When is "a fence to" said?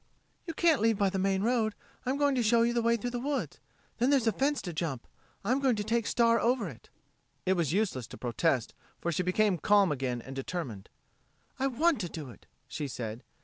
4.25-4.73